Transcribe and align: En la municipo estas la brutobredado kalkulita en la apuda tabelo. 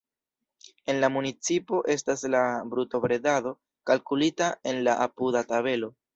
En 0.93 0.99
la 1.03 1.09
municipo 1.17 1.81
estas 1.95 2.23
la 2.37 2.41
brutobredado 2.73 3.53
kalkulita 3.91 4.51
en 4.73 4.83
la 4.89 4.99
apuda 5.09 5.47
tabelo. 5.55 5.95